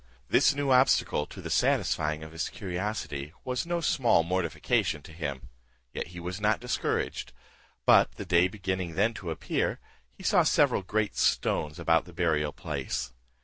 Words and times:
This 0.29 0.55
new 0.55 0.71
obstacle 0.71 1.27
to 1.27 1.41
the 1.43 1.51
satisfying 1.51 2.23
of 2.23 2.31
his 2.31 2.49
curiosity 2.49 3.33
was 3.45 3.67
no 3.67 3.81
small 3.81 4.23
mortification 4.23 5.03
to 5.03 5.11
him, 5.11 5.49
yet 5.93 6.07
he 6.07 6.19
was 6.19 6.41
not 6.41 6.59
discouraged, 6.59 7.33
but 7.85 8.13
the 8.13 8.25
day 8.25 8.47
beginning 8.47 8.95
then 8.95 9.13
to 9.13 9.29
appear, 9.29 9.79
he 10.11 10.23
saw 10.23 10.41
several 10.41 10.81
great 10.81 11.15
stones 11.15 11.77
about 11.77 12.05
the 12.05 12.13
burial 12.13 12.51
place. 12.51 13.13